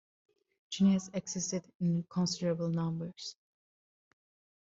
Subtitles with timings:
[0.71, 3.35] Jinetes existed in considerable numbers.